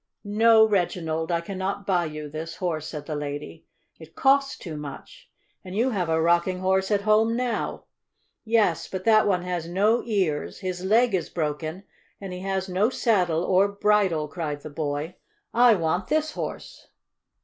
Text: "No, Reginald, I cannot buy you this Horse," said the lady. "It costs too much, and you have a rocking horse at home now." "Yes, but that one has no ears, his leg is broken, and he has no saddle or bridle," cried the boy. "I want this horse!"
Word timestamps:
"No, 0.23 0.67
Reginald, 0.67 1.31
I 1.31 1.41
cannot 1.41 1.85
buy 1.85 2.05
you 2.05 2.27
this 2.27 2.55
Horse," 2.55 2.87
said 2.87 3.05
the 3.05 3.15
lady. 3.15 3.65
"It 3.99 4.15
costs 4.15 4.57
too 4.57 4.75
much, 4.75 5.29
and 5.63 5.75
you 5.75 5.91
have 5.91 6.09
a 6.09 6.19
rocking 6.19 6.57
horse 6.61 6.89
at 6.89 7.01
home 7.01 7.35
now." 7.35 7.83
"Yes, 8.43 8.87
but 8.87 9.03
that 9.03 9.27
one 9.27 9.43
has 9.43 9.67
no 9.69 10.01
ears, 10.03 10.57
his 10.61 10.83
leg 10.83 11.13
is 11.13 11.29
broken, 11.29 11.83
and 12.19 12.33
he 12.33 12.39
has 12.39 12.67
no 12.67 12.89
saddle 12.89 13.43
or 13.43 13.67
bridle," 13.67 14.27
cried 14.27 14.61
the 14.61 14.71
boy. 14.71 15.17
"I 15.53 15.75
want 15.75 16.07
this 16.07 16.31
horse!" 16.31 16.87